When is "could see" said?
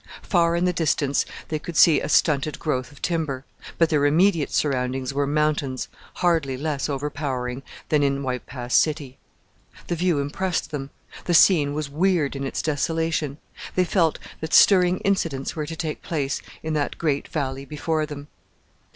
1.59-2.01